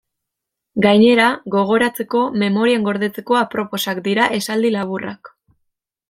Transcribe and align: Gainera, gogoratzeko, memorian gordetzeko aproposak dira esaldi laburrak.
Gainera, 0.83 1.25
gogoratzeko, 1.55 2.23
memorian 2.43 2.87
gordetzeko 2.87 3.37
aproposak 3.41 4.01
dira 4.07 4.25
esaldi 4.39 4.73
laburrak. 4.77 5.31